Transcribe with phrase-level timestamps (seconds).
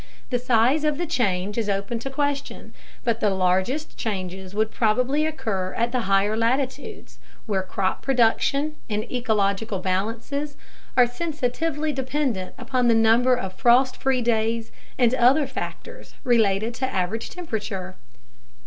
[0.31, 5.27] The size of the change is open to question, but the largest changes would probably
[5.27, 10.57] occur at the higher latitudes, where crop production and ecological balances
[10.97, 16.87] are sensitively dependent on the number of frost free days and other factors related to
[16.91, 17.95] average temperature.